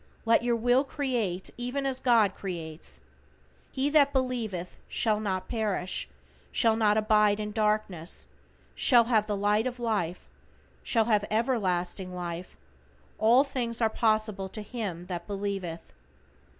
Let 0.25 0.43
your 0.43 0.55
Will 0.55 0.83
create, 0.83 1.51
even 1.57 1.85
as 1.85 1.99
God 1.99 2.33
creates. 2.33 3.01
"He 3.71 3.87
that 3.91 4.11
believeth 4.11 4.79
shall 4.87 5.19
not 5.19 5.47
perish, 5.47 6.09
shall 6.51 6.75
not 6.75 6.97
abide 6.97 7.39
in 7.39 7.51
darkness, 7.51 8.25
shall 8.73 9.03
have 9.03 9.27
the 9.27 9.37
light 9.37 9.67
of 9.67 9.79
life, 9.79 10.27
shall 10.81 11.05
have 11.05 11.25
everlasting 11.29 12.15
life; 12.15 12.57
all 13.19 13.43
things 13.43 13.79
are 13.79 13.91
possible 13.91 14.49
to 14.49 14.63
him 14.63 15.05
that 15.05 15.27
believeth." 15.27 15.93